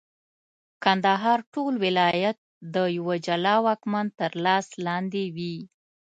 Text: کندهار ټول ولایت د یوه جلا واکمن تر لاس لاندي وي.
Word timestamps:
کندهار 0.83 1.39
ټول 1.53 1.73
ولایت 1.85 2.37
د 2.73 2.75
یوه 2.97 3.15
جلا 3.27 3.55
واکمن 3.65 4.05
تر 4.19 4.31
لاس 4.45 4.67
لاندي 4.85 5.25
وي. 5.35 5.57